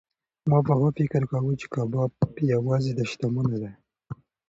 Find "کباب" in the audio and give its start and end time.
1.73-2.11